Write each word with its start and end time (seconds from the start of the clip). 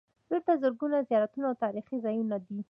دلته 0.29 0.51
زرګونه 0.63 0.97
زیارتونه 1.09 1.45
او 1.49 1.55
تاریخي 1.63 1.97
ځایونه 2.05 2.35
دي. 2.45 2.59